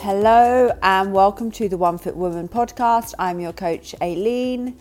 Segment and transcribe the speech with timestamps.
[0.00, 3.14] Hello and welcome to the One Fit Woman podcast.
[3.18, 4.78] I'm your coach Aileen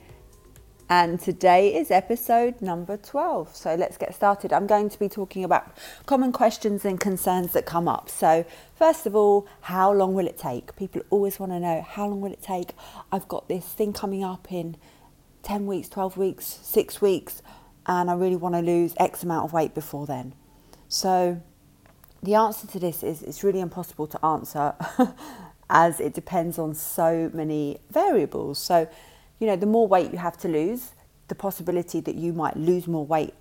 [0.89, 3.55] and today is episode number 12.
[3.55, 4.53] So let's get started.
[4.53, 5.75] I'm going to be talking about
[6.05, 8.09] common questions and concerns that come up.
[8.09, 8.45] So,
[8.75, 10.75] first of all, how long will it take?
[10.75, 12.73] People always want to know how long will it take?
[13.11, 14.77] I've got this thing coming up in
[15.41, 17.41] 10 weeks, 12 weeks, 6 weeks,
[17.87, 20.35] and I really want to lose X amount of weight before then.
[20.87, 21.41] So,
[22.27, 24.75] the answer to this is it's really impossible to answer
[25.69, 28.59] as it depends on so many variables.
[28.59, 28.89] So,
[29.39, 30.91] you know, the more weight you have to lose,
[31.29, 33.33] the possibility that you might lose more weight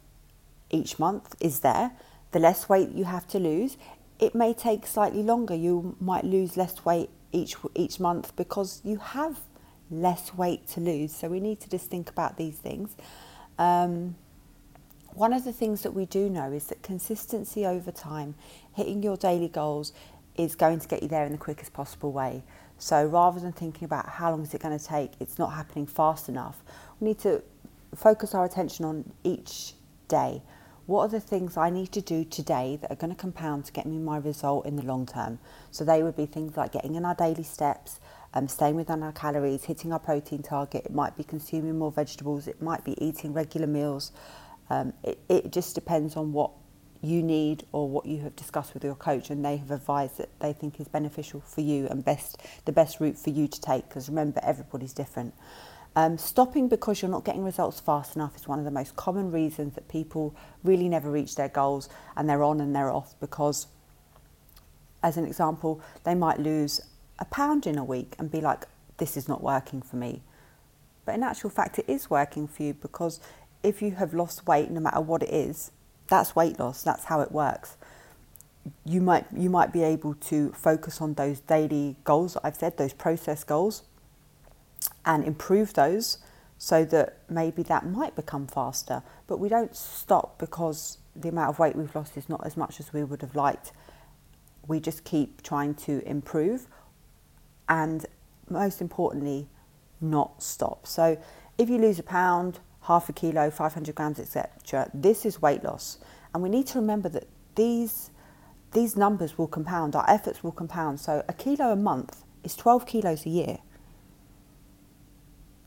[0.71, 1.91] each month is there.
[2.31, 3.77] The less weight you have to lose,
[4.21, 5.55] it may take slightly longer.
[5.57, 9.41] You might lose less weight each each month because you have
[9.91, 11.13] less weight to lose.
[11.13, 12.95] So we need to just think about these things.
[13.59, 14.15] Um,
[15.17, 18.35] one of the things that we do know is that consistency over time,
[18.75, 19.95] hitting your daily goals,
[20.37, 22.45] is going to get you there in the quickest possible way.
[22.77, 25.87] So rather than thinking about how long is it going to take, it's not happening
[25.87, 26.63] fast enough.
[27.01, 27.43] We need to
[27.95, 29.73] focus our attention on each
[30.09, 30.43] day.
[30.85, 33.73] What are the things I need to do today that are going to compound to
[33.73, 35.39] get me my result in the long term?
[35.71, 38.01] So they would be things like getting in our daily steps,
[38.35, 40.85] um, staying within our calories, hitting our protein target.
[40.85, 42.47] It might be consuming more vegetables.
[42.47, 44.13] It might be eating regular meals.
[44.71, 46.51] Um, it, it just depends on what
[47.03, 50.29] you need or what you have discussed with your coach and they have advised that
[50.41, 53.89] they think is beneficial for you and best the best route for you to take
[53.89, 55.35] because remember everybody's different.
[55.95, 59.31] Um, stopping because you're not getting results fast enough is one of the most common
[59.31, 63.67] reasons that people really never reach their goals and they're on and they're off because
[65.03, 66.81] as an example they might lose
[67.19, 68.67] a pound in a week and be like
[68.99, 70.23] this is not working for me.
[71.05, 73.21] But in actual fact it is working for you because
[73.67, 75.71] if you have lost weight no matter what it is
[76.09, 76.83] that's weight loss.
[76.83, 77.77] That's how it works.
[78.85, 82.77] You might you might be able to focus on those daily goals that I've said,
[82.77, 83.83] those process goals,
[85.05, 86.19] and improve those
[86.59, 89.03] so that maybe that might become faster.
[89.27, 92.81] But we don't stop because the amount of weight we've lost is not as much
[92.81, 93.73] as we would have liked.
[94.67, 96.67] We just keep trying to improve
[97.69, 98.07] and
[98.49, 99.49] most importantly,
[100.01, 100.87] not stop.
[100.87, 101.19] So
[101.59, 104.91] if you lose a pound, half a kilo, 500 grams, etc.
[104.95, 105.99] This is weight loss.
[106.33, 107.27] And we need to remember that
[107.57, 108.11] these,
[108.73, 111.01] these numbers will compound, our efforts will compound.
[111.01, 113.59] So a kilo a month is 12 kilos a year.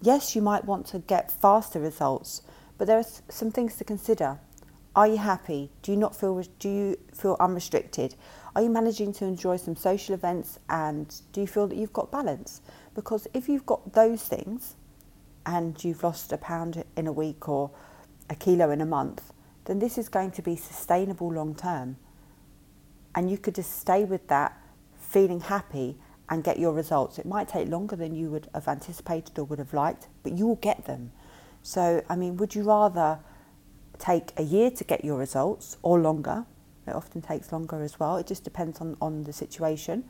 [0.02, 2.42] Yes, you might want to get faster results,
[2.78, 4.40] but there are some things to consider.
[4.96, 5.72] Are you happy?
[5.82, 8.16] Do you not feel do you feel unrestricted?
[8.56, 12.12] Are you managing to enjoy some social events and do you feel that you've got
[12.12, 12.62] balance?
[12.96, 14.76] Because if you've got those things,
[15.50, 17.72] and you've lost a pound in a week or
[18.30, 19.34] a kilo in a month,
[19.66, 21.98] then this is going to be sustainable long term.
[23.16, 24.56] And you could just stay with that
[24.96, 25.98] feeling happy
[26.30, 27.18] and get your results.
[27.18, 30.46] It might take longer than you would have anticipated or would have liked, but you
[30.46, 31.12] will get them.
[31.64, 33.18] So, I mean, would you rather
[33.98, 36.46] take a year to get your results or longer?
[36.86, 38.18] It often takes longer as well.
[38.18, 40.04] It just depends on, on the situation.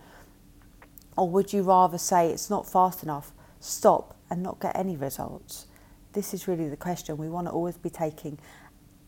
[1.15, 5.67] Or would you rather say it's not fast enough, stop and not get any results?
[6.13, 7.17] This is really the question.
[7.17, 8.39] We want to always be taking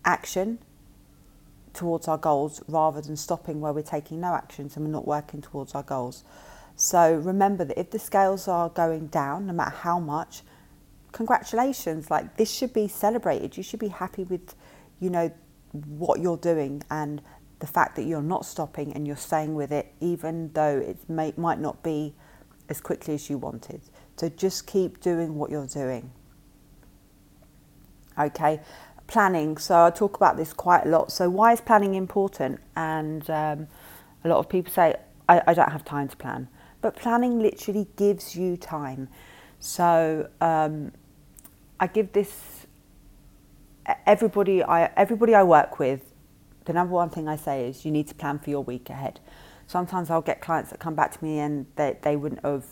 [0.06, 0.60] action
[1.74, 5.42] towards our goals rather than stopping where we're taking no actions and we're not working
[5.42, 6.24] towards our goals.
[6.76, 10.42] So remember that if the scales are going down, no matter how much,
[11.12, 12.10] congratulations.
[12.10, 13.58] Like this should be celebrated.
[13.58, 14.56] You should be happy with,
[15.00, 15.32] you know,
[15.72, 17.22] what you're doing and
[17.60, 21.34] the fact that you're not stopping and you're staying with it, even though it may,
[21.38, 22.14] might not be
[22.70, 23.82] as quickly as you wanted.
[24.18, 26.12] So just keep doing what you're doing.
[28.20, 28.62] Okay,
[29.08, 29.58] planning.
[29.58, 31.12] So I talk about this quite a lot.
[31.12, 32.60] So why is planning important?
[32.76, 33.68] And um,
[34.24, 34.96] a lot of people say,
[35.28, 36.48] I, I, don't have time to plan.
[36.82, 39.08] But planning literally gives you time.
[39.60, 40.92] So um,
[41.80, 42.68] I give this
[44.06, 46.14] everybody I everybody I work with.
[46.66, 49.20] The number one thing I say is you need to plan for your week ahead.
[49.68, 52.66] Sometimes I'll get clients that come back to me and they, they wouldn't have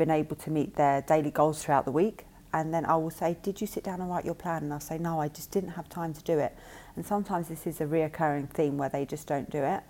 [0.00, 2.24] been able to meet their daily goals throughout the week.
[2.54, 4.62] And then I will say, Did you sit down and write your plan?
[4.64, 6.56] And I'll say, No, I just didn't have time to do it.
[6.96, 9.82] And sometimes this is a reoccurring theme where they just don't do it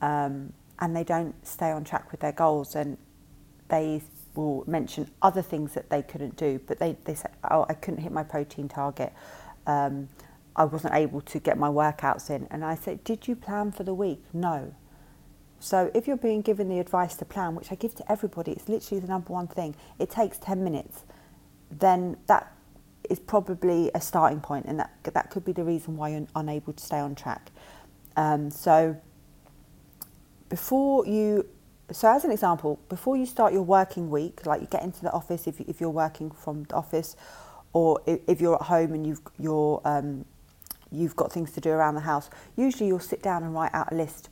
[0.00, 2.76] um, and they don't stay on track with their goals.
[2.76, 2.96] And
[3.68, 4.02] they
[4.36, 8.00] will mention other things that they couldn't do, but they, they say, Oh, I couldn't
[8.00, 9.12] hit my protein target.
[9.66, 10.08] Um,
[10.54, 12.46] I wasn't able to get my workouts in.
[12.52, 14.22] And I said, Did you plan for the week?
[14.32, 14.74] No.
[15.60, 18.68] So if you're being given the advice to plan, which I give to everybody, it's
[18.68, 19.74] literally the number one thing.
[19.98, 21.04] It takes 10 minutes.
[21.70, 22.52] Then that
[23.08, 26.72] is probably a starting point and that, that could be the reason why you're unable
[26.72, 27.50] to stay on track.
[28.16, 28.96] Um, so
[30.48, 31.46] before you
[31.92, 35.12] so as an example, before you start your working week, like you get into the
[35.12, 37.14] office if, if you're working from the office,
[37.72, 40.24] or if, if you're at home and you've you're um,
[40.90, 43.92] you've got things to do around the house, usually you'll sit down and write out
[43.92, 44.28] a list.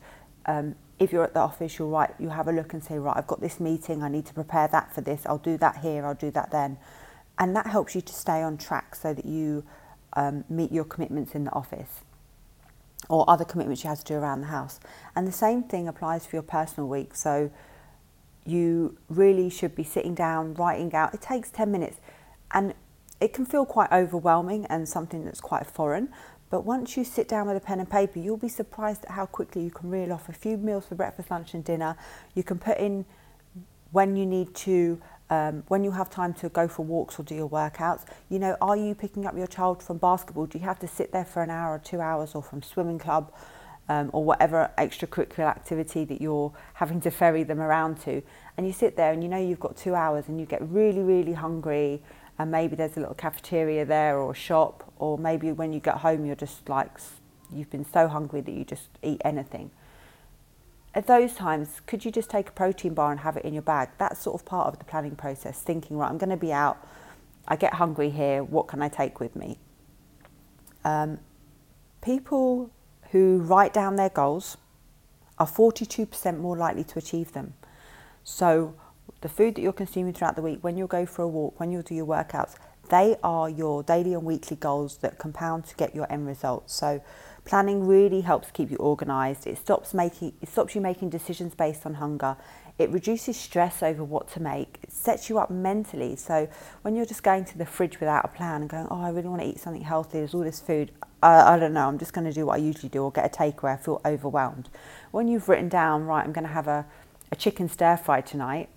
[0.47, 3.15] Um, if you're at the office, you'll write, you have a look and say, right,
[3.17, 6.05] I've got this meeting, I need to prepare that for this, I'll do that here,
[6.05, 6.77] I'll do that then.
[7.37, 9.65] And that helps you to stay on track so that you
[10.13, 12.01] um, meet your commitments in the office
[13.09, 14.79] or other commitments you have to do around the house.
[15.15, 17.15] And the same thing applies for your personal week.
[17.15, 17.51] So
[18.45, 21.13] you really should be sitting down, writing out.
[21.13, 21.97] It takes 10 minutes
[22.51, 22.73] and
[23.19, 26.09] it can feel quite overwhelming and something that's quite foreign.
[26.49, 29.25] But once you sit down with a pen and paper, you'll be surprised at how
[29.25, 31.97] quickly you can reel off a few meals for breakfast, lunch, and dinner.
[32.33, 33.05] You can put in
[33.91, 37.33] when you need to um, when you have time to go for walks or do
[37.33, 40.45] your workouts, you know, are you picking up your child from basketball?
[40.45, 42.99] Do you have to sit there for an hour or two hours or from swimming
[42.99, 43.31] club
[43.89, 48.21] um, or whatever extracurricular activity that you're having to ferry them around to?
[48.57, 51.01] And you sit there and you know you've got two hours and you get really,
[51.01, 52.03] really hungry
[52.37, 55.97] and maybe there's a little cafeteria there or a shop or maybe when you get
[55.97, 56.91] home you're just like,
[57.51, 59.71] you've been so hungry that you just eat anything
[60.95, 63.61] at those times, could you just take a protein bar and have it in your
[63.61, 63.89] bag?
[63.97, 66.77] That's sort of part of the planning process, thinking, right, I'm going to be out,
[67.47, 69.59] I get hungry here, what can I take with me?
[70.85, 71.19] Um,
[72.01, 72.71] people
[73.11, 74.55] who write down their goals
[75.37, 77.55] are 42% more likely to achieve them.
[78.23, 78.73] So,
[79.25, 81.71] the food that you're consuming throughout the week, when you'll go for a walk, when
[81.71, 82.55] you'll do your workouts,
[82.89, 86.75] they are your daily and weekly goals that compound to get your end results.
[86.75, 87.01] So,
[87.45, 89.45] Planning really helps keep you organised.
[89.45, 92.35] It stops making it stops you making decisions based on hunger.
[92.79, 94.79] It reduces stress over what to make.
[94.81, 96.15] It sets you up mentally.
[96.15, 96.49] So
[96.81, 99.29] when you're just going to the fridge without a plan and going, oh, I really
[99.29, 100.17] want to eat something healthy.
[100.17, 100.91] There's all this food.
[101.21, 101.87] I, I don't know.
[101.87, 103.75] I'm just going to do what I usually do or get a takeaway.
[103.75, 104.69] I feel overwhelmed.
[105.11, 106.85] When you've written down, right, I'm going to have a,
[107.31, 108.69] a chicken stir fry tonight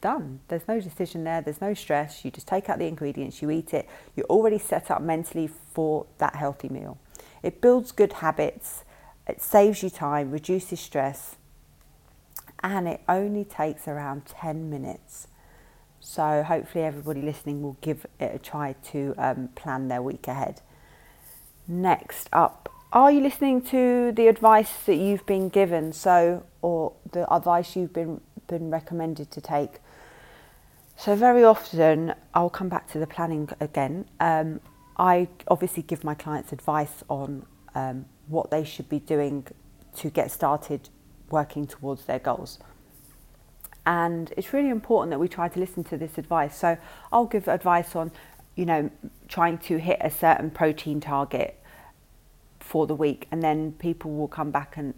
[0.00, 0.40] done.
[0.48, 2.24] There's no decision there, there's no stress.
[2.24, 3.88] You just take out the ingredients, you eat it.
[4.16, 6.98] You're already set up mentally for that healthy meal.
[7.42, 8.84] It builds good habits,
[9.26, 11.36] it saves you time, reduces stress,
[12.62, 15.28] and it only takes around 10 minutes.
[16.00, 20.62] So, hopefully, everybody listening will give it a try to um, plan their week ahead.
[21.66, 25.92] Next up, are you listening to the advice that you've been given?
[25.92, 29.78] So, or the advice you've been been recommended to take?
[31.00, 34.06] So, very often, I'll come back to the planning again.
[34.18, 34.60] Um,
[34.96, 37.46] I obviously give my clients advice on
[37.76, 39.46] um, what they should be doing
[39.98, 40.88] to get started
[41.30, 42.58] working towards their goals.
[43.86, 46.58] And it's really important that we try to listen to this advice.
[46.58, 46.76] So
[47.12, 48.10] I'll give advice on,
[48.56, 48.90] you know,
[49.28, 51.62] trying to hit a certain protein target
[52.58, 54.94] for the week, and then people will come back and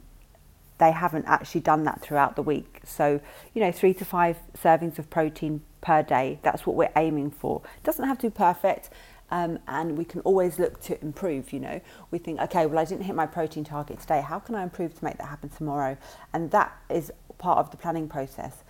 [0.78, 2.80] they haven't actually done that throughout the week.
[2.84, 3.20] So,
[3.52, 7.62] you know, three to five servings of protein per day, that's what we're aiming for.
[7.76, 8.90] It doesn't have to be perfect.
[9.32, 11.52] Um, and we can always look to improve.
[11.52, 11.80] You know,
[12.10, 14.22] we think, okay, well, I didn't hit my protein target today.
[14.22, 15.96] How can I improve to make that happen tomorrow?
[16.32, 18.64] And that is part of the planning process.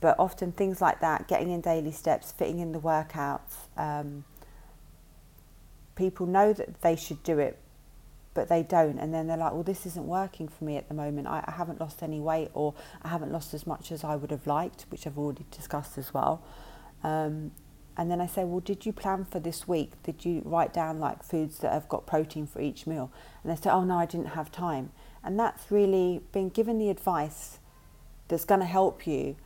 [0.00, 4.24] But often things like that, getting in daily steps, fitting in the workouts, um,
[5.94, 7.58] people know that they should do it,
[8.34, 8.98] but they don't.
[8.98, 11.26] And then they're like, well, this isn't working for me at the moment.
[11.26, 14.30] I, I haven't lost any weight or I haven't lost as much as I would
[14.30, 16.42] have liked, which I've already discussed as well.
[17.02, 17.52] Um,
[17.96, 19.92] and then I say, well, did you plan for this week?
[20.04, 23.10] Did you write down like foods that have got protein for each meal?
[23.42, 24.92] And they say, oh no, I didn't have time.
[25.22, 27.58] And that's really being given the advice
[28.28, 29.36] that's going to help you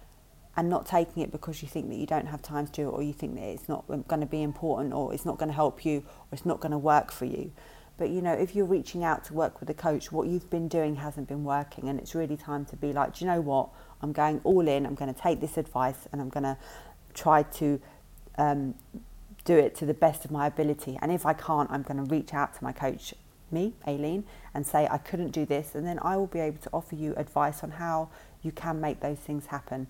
[0.57, 2.93] and not taking it because you think that you don't have time to do it
[2.93, 5.55] or you think that it's not going to be important or it's not going to
[5.55, 7.51] help you or it's not going to work for you.
[7.97, 10.69] But you know, if you're reaching out to work with a coach, what you've been
[10.69, 13.69] doing hasn't been working, and it's really time to be like, do you know what?
[14.03, 14.85] I'm going all in.
[14.85, 16.57] I'm going to take this advice, and I'm going to
[17.15, 17.81] try to
[18.37, 18.75] um,
[19.45, 20.99] do it to the best of my ability.
[21.01, 23.15] And if I can't, I'm going to reach out to my coach,
[23.51, 25.75] me, Aileen, and say, I couldn't do this.
[25.75, 28.09] And then I will be able to offer you advice on how
[28.43, 29.87] you can make those things happen.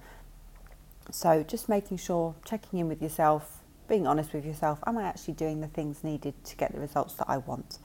[1.11, 5.35] So just making sure, checking in with yourself, being honest with yourself, am I actually
[5.35, 7.79] doing the things needed to get the results that I want?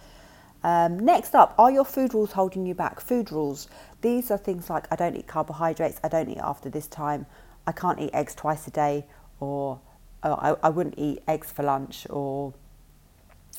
[0.63, 2.99] Um, next up, are your food rules holding you back?
[2.99, 3.67] Food rules.
[4.01, 7.25] These are things like I don't eat carbohydrates, I don't eat after this time,
[7.65, 9.05] I can't eat eggs twice a day,
[9.39, 9.79] or
[10.23, 12.53] oh, I, I wouldn't eat eggs for lunch or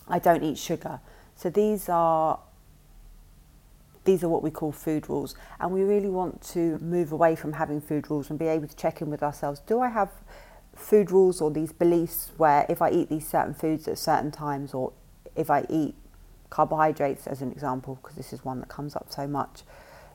[0.08, 1.00] I don't eat sugar.
[1.36, 2.40] So these are
[4.04, 7.52] these are what we call food rules and we really want to move away from
[7.52, 10.10] having food rules and be able to check in with ourselves do i have
[10.80, 14.74] food rules or these beliefs where if i eat these certain foods at certain times
[14.74, 14.92] or
[15.36, 15.94] if i eat
[16.48, 19.62] carbohydrates as an example because this is one that comes up so much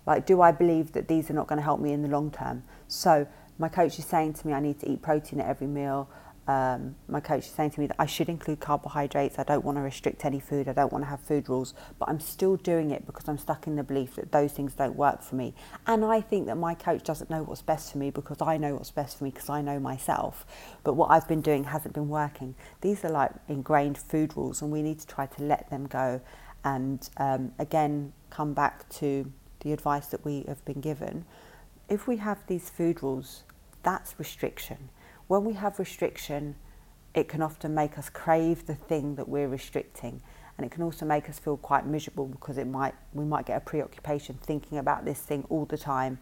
[0.05, 2.31] Like, do I believe that these are not going to help me in the long
[2.31, 2.63] term?
[2.87, 6.09] So, my coach is saying to me, I need to eat protein at every meal.
[6.47, 9.39] Um, my coach is saying to me that I should include carbohydrates.
[9.39, 10.67] I don't want to restrict any food.
[10.67, 13.65] I don't want to have food rules, but I'm still doing it because I'm stuck
[13.65, 15.55] in the belief that those things don't work for me.
[15.87, 18.75] And I think that my coach doesn't know what's best for me because I know
[18.75, 20.45] what's best for me because I know myself.
[20.83, 22.53] But what I've been doing hasn't been working.
[22.81, 26.21] These are like ingrained food rules, and we need to try to let them go.
[26.63, 31.25] And um, again, come back to the advice that we have been given.
[31.89, 33.43] If we have these food rules,
[33.81, 34.89] that's restriction
[35.27, 36.55] when we have restriction,
[37.13, 40.21] it can often make us crave the thing that we're restricting.
[40.57, 43.57] And it can also make us feel quite miserable because it might we might get
[43.57, 46.17] a preoccupation thinking about this thing all the time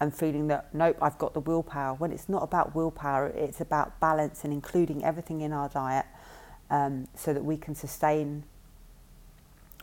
[0.00, 1.94] and feeling that nope, I've got the willpower.
[1.94, 6.06] When it's not about willpower, it's about balance and including everything in our diet
[6.70, 8.44] um, so that we can sustain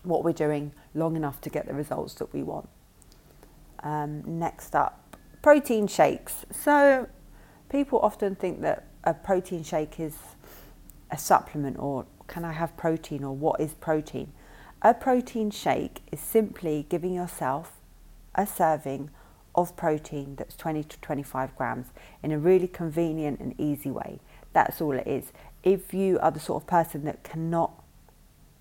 [0.03, 2.69] what we're doing long enough to get the results that we want.
[3.81, 6.45] Um, next up, protein shakes.
[6.51, 7.07] So
[7.69, 10.15] people often think that a protein shake is
[11.11, 14.31] a supplement or can I have protein or what is protein?
[14.81, 17.73] A protein shake is simply giving yourself
[18.33, 19.09] a serving
[19.53, 21.87] of protein that's 20 to 25 grams
[22.21, 24.19] in a really convenient and easy way.
[24.53, 25.31] That's all it is.
[25.63, 27.71] If you are the sort of person that cannot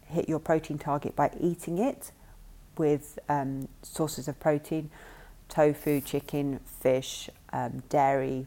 [0.07, 2.13] hit your protein target by eating it
[2.77, 4.91] with um, sources of protein,
[5.49, 8.47] tofu, chicken, fish, um, dairy,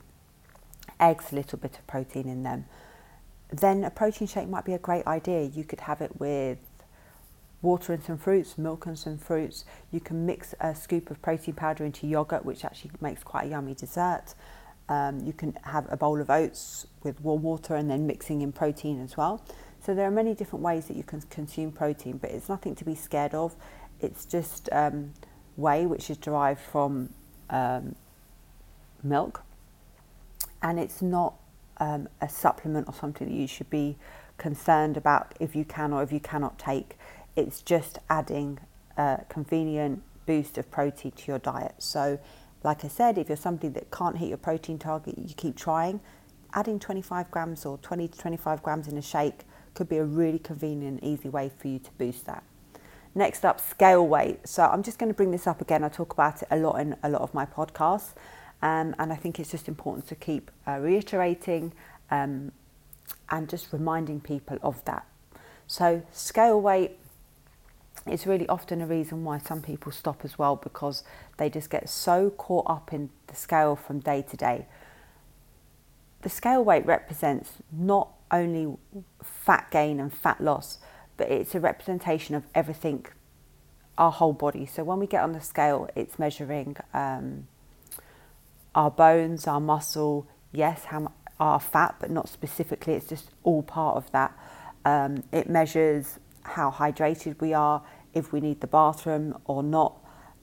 [0.99, 2.65] eggs, a little bit of protein in them,
[3.49, 5.43] then a protein shake might be a great idea.
[5.43, 6.57] You could have it with
[7.61, 9.65] water and some fruits, milk and some fruits.
[9.91, 13.49] You can mix a scoop of protein powder into yogurt, which actually makes quite a
[13.49, 14.35] yummy dessert.
[14.89, 18.51] Um, you can have a bowl of oats with warm water and then mixing in
[18.51, 19.43] protein as well.
[19.81, 22.85] So there are many different ways that you can consume protein, but it's nothing to
[22.85, 23.55] be scared of.
[23.99, 25.13] It's just um,
[25.55, 27.09] whey, which is derived from
[27.49, 27.95] um,
[29.03, 29.43] milk,
[30.61, 31.35] and it's not
[31.79, 33.97] um, a supplement or something that you should be
[34.37, 36.97] concerned about if you can or if you cannot take.
[37.35, 38.59] It's just adding
[38.97, 41.75] a convenient boost of protein to your diet.
[41.79, 42.19] So,
[42.63, 45.99] like I said, if you're somebody that can't hit your protein target, you keep trying.
[46.53, 49.41] Adding 25 grams or 20 to 25 grams in a shake
[49.73, 52.43] could be a really convenient, easy way for you to boost that.
[53.13, 54.47] Next up, scale weight.
[54.47, 55.83] So I'm just going to bring this up again.
[55.83, 58.13] I talk about it a lot in a lot of my podcasts.
[58.61, 61.73] Um, and I think it's just important to keep uh, reiterating
[62.09, 62.51] um,
[63.29, 65.05] and just reminding people of that.
[65.67, 66.97] So, scale weight
[68.05, 71.03] is really often a reason why some people stop as well because
[71.37, 74.65] they just get so caught up in the scale from day to day.
[76.21, 78.77] The scale weight represents not only
[79.21, 80.79] fat gain and fat loss,
[81.17, 83.05] but it's a representation of everything,
[83.97, 84.65] our whole body.
[84.65, 86.77] So when we get on the scale, it's measuring.
[86.93, 87.47] Um,
[88.77, 92.93] our bones, our muscle, yes, how our fat, but not specifically.
[92.93, 94.37] It's just all part of that.
[94.85, 97.81] Um, it measures how hydrated we are,
[98.13, 99.97] if we need the bathroom or not,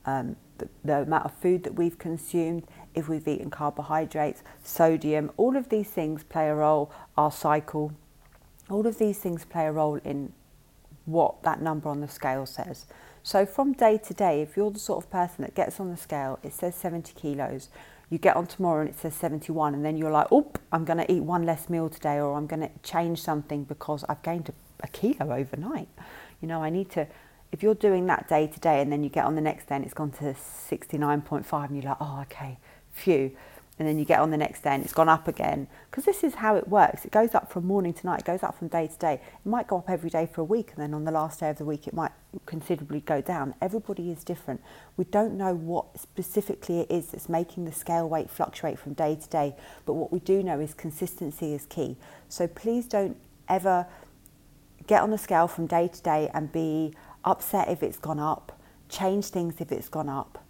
[0.04, 2.64] um, the, the amount of food that we've consumed,
[2.94, 7.92] if we've eaten carbohydrates, sodium, all of these things play a role, our cycle,
[8.68, 10.32] all of these things play a role in
[11.04, 12.86] what that number on the scale says.
[13.22, 15.96] So from day to day, if you're the sort of person that gets on the
[15.96, 17.68] scale, it says 70 kilos,
[18.14, 20.98] you get on tomorrow and it says 71 and then you're like oh i'm going
[20.98, 24.48] to eat one less meal today or i'm going to change something because i've gained
[24.48, 25.88] a, a, kilo overnight.
[26.40, 27.08] You know i need to
[27.50, 29.74] if you're doing that day to day and then you get on the next day
[29.74, 32.58] and it's gone to 69.5 and you're like oh okay
[32.92, 33.36] phew
[33.78, 35.66] and then you get on the next day and it's gone up again.
[35.90, 37.04] Because this is how it works.
[37.04, 39.14] It goes up from morning to night it goes up from day to day.
[39.14, 41.50] It might go up every day for a week and then on the last day
[41.50, 42.12] of the week it might
[42.46, 43.54] considerably go down.
[43.60, 44.60] Everybody is different.
[44.96, 49.16] We don't know what specifically it is that's making the scale weight fluctuate from day
[49.16, 51.96] to day but what we do know is consistency is key.
[52.28, 53.16] So please don't
[53.48, 53.86] ever
[54.86, 58.56] get on the scale from day to day and be upset if it's gone up.
[58.88, 60.43] Change things if it's gone up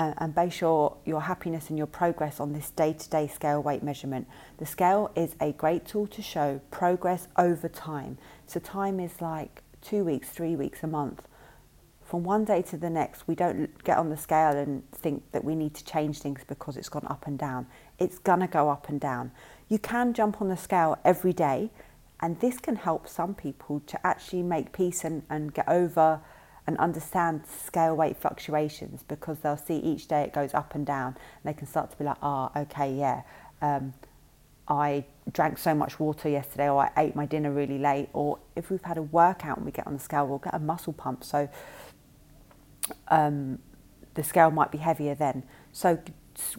[0.00, 3.62] uh, and base your, your happiness and your progress on this day to day scale
[3.62, 4.26] weight measurement.
[4.56, 8.16] The scale is a great tool to show progress over time.
[8.46, 11.28] So, time is like two weeks, three weeks, a month.
[12.02, 15.44] From one day to the next, we don't get on the scale and think that
[15.44, 17.66] we need to change things because it's gone up and down.
[17.98, 19.32] It's gonna go up and down.
[19.68, 21.70] You can jump on the scale every day,
[22.20, 26.22] and this can help some people to actually make peace and, and get over
[26.66, 31.08] and understand scale weight fluctuations because they'll see each day it goes up and down
[31.16, 33.22] and they can start to be like, ah, oh, okay, yeah,
[33.62, 33.92] um,
[34.68, 38.70] I drank so much water yesterday or I ate my dinner really late or if
[38.70, 41.24] we've had a workout and we get on the scale, we'll get a muscle pump.
[41.24, 41.48] So
[43.08, 43.58] um,
[44.14, 45.42] the scale might be heavier then.
[45.72, 45.98] So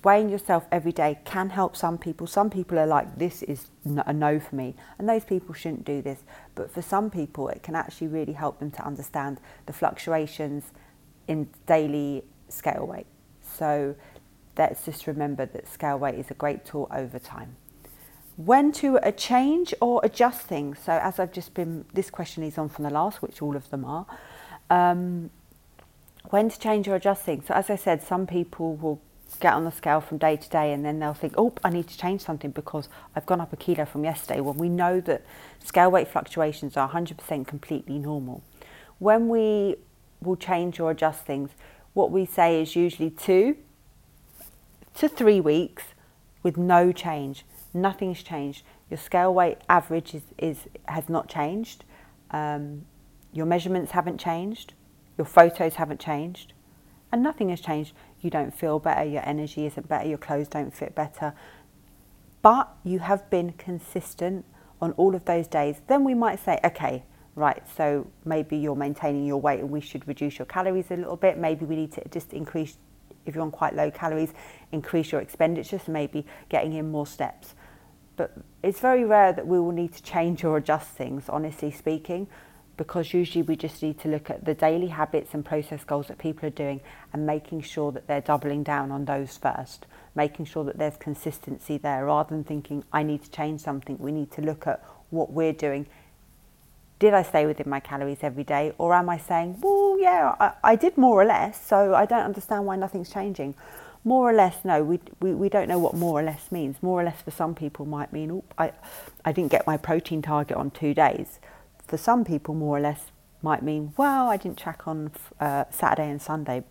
[0.04, 2.28] weighing yourself every day can help some people.
[2.28, 6.02] Some people are like, this is a no for me, and those people shouldn't do
[6.02, 6.20] this.
[6.56, 10.72] But for some people, it can actually really help them to understand the fluctuations
[11.28, 13.08] in daily scale weight.
[13.42, 13.96] So
[14.58, 17.56] let's just remember that scale weight is a great tool over time.
[18.38, 20.80] When to change or adjust things.
[20.80, 23.70] So as I've just been, this question is on from the last, which all of
[23.70, 24.06] them are.
[24.70, 25.30] Um,
[26.30, 27.48] when to change or adjust things.
[27.48, 29.02] So as I said, some people will
[29.40, 31.88] get on the scale from day to day and then they'll think, oh, I need
[31.88, 34.42] to change something because I've gone up a kilo from yesterday.
[34.42, 35.24] When we know that
[35.64, 38.44] scale weight fluctuations are 100% completely normal.
[39.00, 39.76] When we
[40.22, 41.52] will change or adjust things,
[41.94, 43.58] what we say is usually two
[44.96, 45.84] to three weeks
[46.44, 47.46] with no change.
[47.74, 48.64] Nothing's changed.
[48.90, 51.84] Your scale weight average is, is has not changed.
[52.32, 52.86] Um,
[53.34, 54.74] your measurements haven't changed.
[55.18, 56.54] Your photos haven't changed.
[57.12, 57.94] And nothing has changed.
[58.22, 59.04] You don't feel better.
[59.04, 60.08] Your energy isn't better.
[60.08, 61.34] Your clothes don't fit better.
[62.42, 64.46] But you have been consistent
[64.82, 65.82] on all of those days.
[65.88, 67.04] Then we might say, okay,
[67.36, 71.18] right, so maybe you're maintaining your weight and we should reduce your calories a little
[71.18, 71.38] bit.
[71.38, 72.78] Maybe we need to just increase
[73.26, 74.34] if you're on quite low calories,
[74.72, 77.56] increase your expenditure, so maybe getting in more steps.
[78.16, 82.28] But it's very rare that we will need to change or adjust things, honestly speaking,
[82.84, 86.18] because usually we just need to look at the daily habits and process goals that
[86.18, 86.82] people are doing
[87.14, 89.86] and making sure that they're doubling down on those first,
[90.16, 94.00] making sure that there's consistency there rather than thinking, I need to change something.
[94.00, 95.86] We need to look at what we're doing
[97.02, 98.74] did I stay within my calories every day?
[98.78, 102.24] Or am I saying, well, yeah, I, I did more or less, so I don't
[102.24, 103.56] understand why nothing's changing?
[104.04, 106.76] More or less, no, we, we, we don't know what more or less means.
[106.84, 108.74] More or less for some people might mean, oh, I,
[109.26, 111.40] I didn't get my protein target on two days.
[111.92, 116.10] For some people, more or less might mean, well, I didn't track on uh, Saturday
[116.10, 116.64] and Sunday.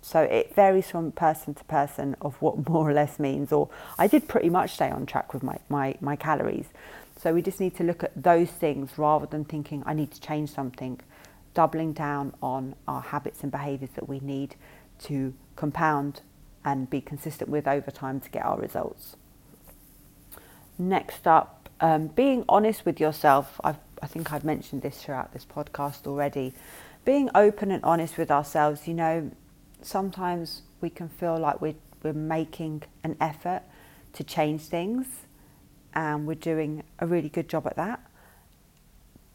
[0.00, 3.52] So it varies from person to person of what more or less means.
[3.52, 3.68] Or
[3.98, 6.68] I did pretty much stay on track with my, my, my calories.
[7.18, 10.20] So we just need to look at those things rather than thinking, I need to
[10.22, 10.98] change something,
[11.52, 14.54] doubling down on our habits and behaviours that we need
[15.00, 16.22] to compound
[16.64, 19.16] and be consistent with over time to get our results.
[20.78, 23.60] Next up, um, being honest with yourself.
[23.62, 26.54] I've, I think I've mentioned this throughout this podcast already.
[27.04, 29.30] Being open and honest with ourselves, you know,
[29.82, 33.62] sometimes we can feel like we're, we're making an effort
[34.14, 35.06] to change things
[35.94, 38.00] and we're doing a really good job at that.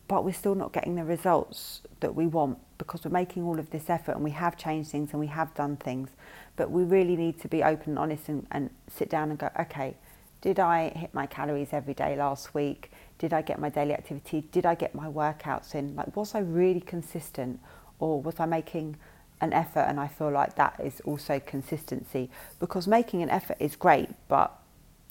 [0.08, 3.70] But we're still not getting the results that we want because we're making all of
[3.70, 6.10] this effort and we have changed things and we have done things.
[6.56, 9.50] But we really need to be open and honest and, and sit down and go,
[9.60, 9.96] okay,
[10.42, 12.92] did I hit my calories every day last week?
[13.22, 14.42] Did I get my daily activity?
[14.52, 15.96] Did I get my workouts in?
[15.96, 17.60] Like, was I really consistent
[18.00, 18.98] or was I making
[19.42, 23.76] an effort and I feel like that is also consistency because making an effort is
[23.76, 24.60] great, but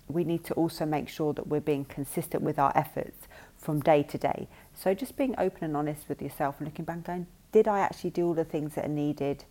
[0.09, 4.03] we need to also make sure that we're being consistent with our efforts from day
[4.03, 4.49] to day.
[4.75, 8.11] So just being open and honest with yourself and looking back going, did I actually
[8.11, 9.45] do all the things that are needed?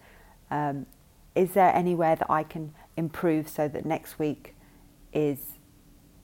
[0.51, 0.85] Um,
[1.33, 4.53] is there anywhere that I can improve so that next week
[5.13, 5.39] is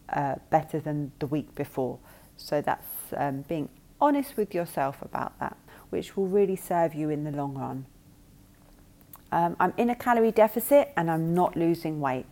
[0.09, 1.97] uh, better than the week before?
[2.37, 3.69] So that's um, being
[3.99, 5.57] honest with yourself about that,
[5.89, 7.85] which will really serve you in the long run.
[9.31, 12.25] Um, I'm in a calorie deficit and I'm not losing weight.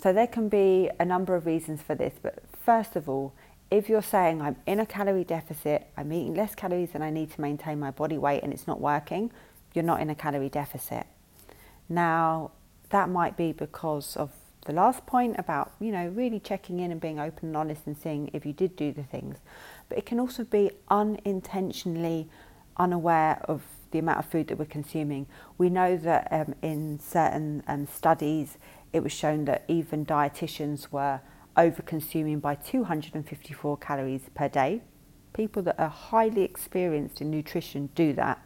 [0.00, 3.34] So there can be a number of reasons for this, but first of all,
[3.70, 7.32] if you're saying I'm in a calorie deficit, I'm eating less calories than I need
[7.32, 9.30] to maintain my body weight and it's not working,
[9.74, 11.06] you're not in a calorie deficit.
[11.88, 12.52] Now,
[12.90, 14.30] that might be because of
[14.64, 17.96] the last point about, you know, really checking in and being open and honest and
[17.96, 19.38] seeing if you did do the things.
[19.88, 22.28] But it can also be unintentionally
[22.76, 25.26] unaware of the amount of food that we're consuming.
[25.56, 28.58] We know that um, in certain um, studies,
[28.92, 31.20] it was shown that even dietitians were
[31.56, 34.82] over consuming by 254 calories per day.
[35.32, 38.44] People that are highly experienced in nutrition do that.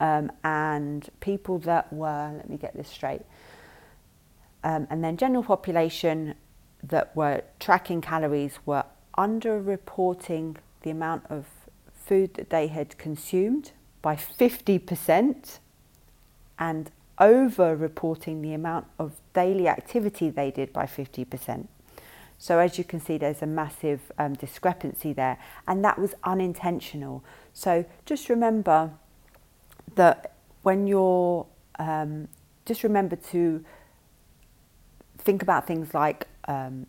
[0.00, 3.22] Um, and people that were, let me get this straight,
[4.64, 6.34] um, and then general population
[6.82, 8.84] that were tracking calories were
[9.16, 11.46] under-reporting the amount of
[11.92, 15.58] food that they had consumed by 50%
[16.58, 21.66] and over reporting the amount of daily activity they did by 50%.
[22.40, 27.24] So, as you can see, there's a massive um, discrepancy there, and that was unintentional.
[27.52, 28.92] So, just remember
[29.96, 31.46] that when you're,
[31.80, 32.28] um,
[32.64, 33.64] just remember to
[35.28, 36.86] think about things like um,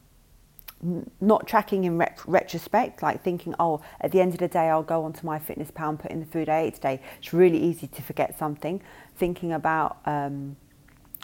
[1.20, 4.82] not tracking in ret- retrospect, like thinking, oh, at the end of the day, I'll
[4.82, 7.02] go onto MyFitnessPal and put in the food I ate today.
[7.18, 8.82] It's really easy to forget something.
[9.18, 10.56] Thinking about um,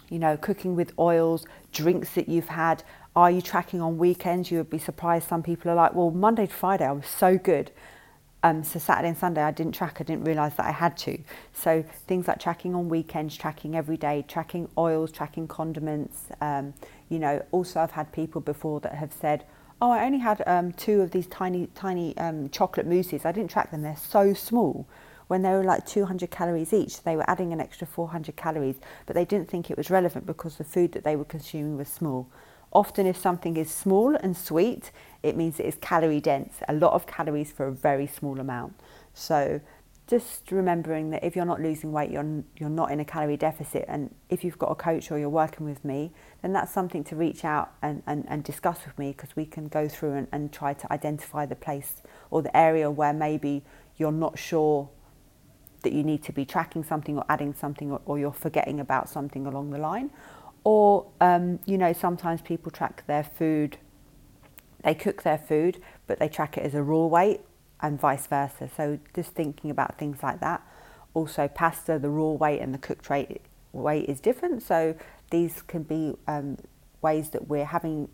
[0.10, 2.84] you know, cooking with oils, drinks that you've had.
[3.15, 4.51] Are you tracking on weekends?
[4.51, 5.30] You would be surprised.
[5.30, 7.71] Some people are like, well, Monday to Friday, I was so good.
[8.45, 9.97] Um, so Saturday and Sunday, I didn't track.
[9.99, 11.17] I didn't realise that I had to.
[11.51, 16.27] So things like tracking on weekends, tracking every day, tracking oils, tracking condiments.
[16.41, 16.75] Um,
[17.10, 19.45] you know, also I've had people before that have said,
[19.81, 23.25] "Oh, I only had um, two of these tiny, tiny um, chocolate mousses.
[23.25, 23.81] I didn't track them.
[23.81, 24.88] They're so small."
[25.27, 28.75] When they were like 200 calories each, they were adding an extra 400 calories,
[29.08, 31.88] but they didn't think it was relevant because the food that they were consuming was
[31.88, 32.29] small.
[32.75, 34.91] Often, if something is small and sweet,
[35.23, 38.77] it means it is calorie dense, a lot of calories for a very small amount.
[39.13, 39.61] So,
[40.07, 43.85] just remembering that if you're not losing weight, you're, you're not in a calorie deficit.
[43.88, 46.11] And if you've got a coach or you're working with me,
[46.41, 49.69] then that's something to reach out and, and, and discuss with me because we can
[49.69, 53.63] go through and, and try to identify the place or the area where maybe
[53.95, 54.89] you're not sure
[55.81, 59.07] that you need to be tracking something or adding something or, or you're forgetting about
[59.07, 60.11] something along the line.
[60.65, 63.78] Or, um, you know, sometimes people track their food,
[64.84, 67.41] they cook their food, but they track it as a raw weight
[67.82, 68.69] and vice versa.
[68.75, 70.62] So just thinking about things like that.
[71.13, 74.63] Also, pasta, the raw weight and the cooked weight, weight is different.
[74.63, 74.95] So
[75.30, 76.58] these can be um,
[77.01, 78.10] ways that we're having,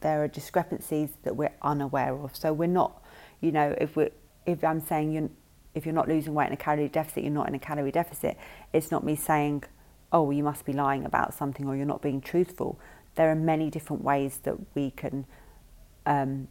[0.00, 2.34] there are discrepancies that we're unaware of.
[2.36, 3.02] So we're not,
[3.40, 4.12] you know, if we're,
[4.46, 5.30] if I'm saying you
[5.74, 8.36] if you're not losing weight in a calorie deficit, you're not in a calorie deficit.
[8.72, 9.64] It's not me saying,
[10.12, 12.78] oh, you must be lying about something or you're not being truthful.
[13.14, 15.26] There are many different ways that we can
[16.06, 16.48] um,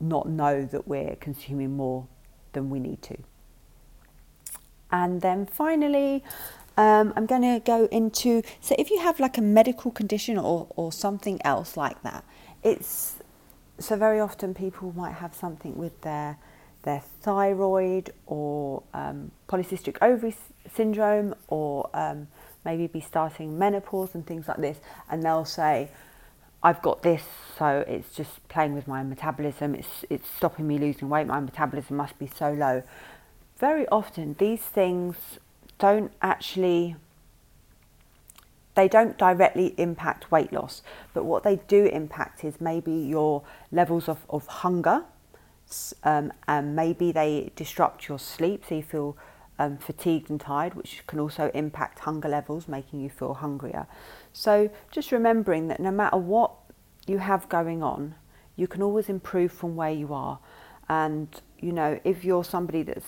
[0.00, 2.06] not know that we're consuming more
[2.52, 3.16] than we need to.
[4.90, 6.22] And then finally,
[6.76, 10.66] um, I'm going to go into so if you have like a medical condition or,
[10.70, 12.24] or something else like that,
[12.62, 13.16] it's
[13.78, 16.38] so very often people might have something with their
[16.82, 20.34] their thyroid or um, polycystic ovary
[20.74, 22.26] syndrome or um,
[22.64, 24.78] maybe be starting menopause and things like this,
[25.10, 25.88] and they'll say,
[26.62, 27.22] I've got this,
[27.58, 31.96] so it's just playing with my metabolism, it's, it's stopping me losing weight, my metabolism
[31.96, 32.82] must be so low.
[33.58, 35.16] Very often, these things
[35.78, 36.96] don't actually
[38.74, 44.08] they don't directly impact weight loss, but what they do impact is maybe your levels
[44.08, 45.04] of, of hunger,
[46.04, 49.16] um, and maybe they disrupt your sleep, so you feel
[49.62, 53.86] um, fatigued and tired, which can also impact hunger levels, making you feel hungrier.
[54.32, 56.52] So just remembering that no matter what
[57.06, 58.16] you have going on,
[58.56, 60.40] you can always improve from where you are.
[60.88, 61.28] And,
[61.60, 63.06] you know, if you're somebody that's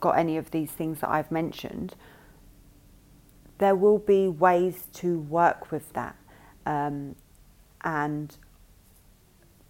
[0.00, 1.94] got any of these things that I've mentioned,
[3.58, 6.14] there will be ways to work with that
[6.66, 7.16] um,
[7.82, 8.36] and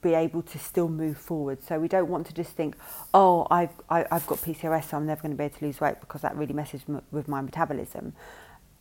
[0.07, 1.63] be able to still move forward.
[1.63, 2.77] So we don't want to just think,
[3.13, 5.59] oh, I've, I, have i have got PCOS, so I'm never going to be able
[5.59, 8.13] to lose weight because that really messes m- with my metabolism.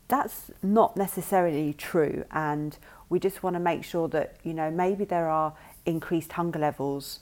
[0.07, 2.25] That's not necessarily true.
[2.31, 2.77] And
[3.09, 5.53] we just want to make sure that, you know, maybe there are
[5.85, 7.21] increased hunger levels,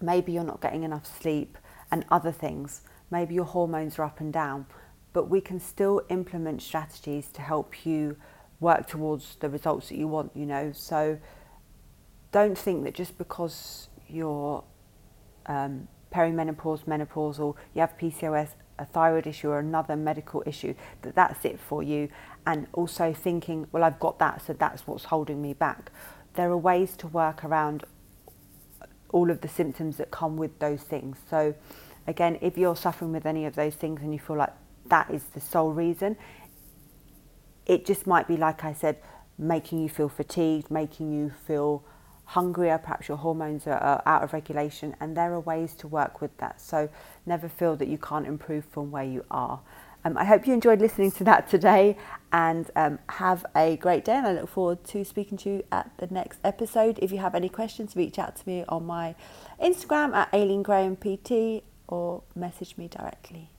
[0.00, 1.56] maybe you're not getting enough sleep
[1.92, 2.80] and other things.
[3.10, 4.66] Maybe your hormones are up and down,
[5.12, 8.16] but we can still implement strategies to help you
[8.58, 10.72] work towards the results that you want, you know.
[10.74, 11.18] So
[12.32, 14.62] don't think that just because you're
[15.46, 21.44] um, perimenopause, menopausal, you have PCOS, a thyroid issue, or another medical issue, that that's
[21.44, 22.08] it for you.
[22.46, 25.90] And also thinking, well, I've got that, so that's what's holding me back.
[26.34, 27.84] There are ways to work around
[29.10, 31.16] all of the symptoms that come with those things.
[31.30, 31.54] So,
[32.06, 34.52] again, if you're suffering with any of those things and you feel like
[34.86, 36.16] that is the sole reason,
[37.66, 38.98] it just might be, like I said,
[39.38, 41.84] making you feel fatigued, making you feel
[42.26, 46.20] hungrier, perhaps your hormones are, are, out of regulation, and there are ways to work
[46.20, 46.60] with that.
[46.60, 46.88] So
[47.24, 49.60] never feel that you can't improve from where you are.
[50.04, 51.96] Um, I hope you enjoyed listening to that today
[52.32, 54.14] and um, have a great day.
[54.14, 56.98] And I look forward to speaking to you at the next episode.
[57.02, 59.16] If you have any questions, reach out to me on my
[59.60, 63.50] Instagram at Aileen Graham PT or message me directly.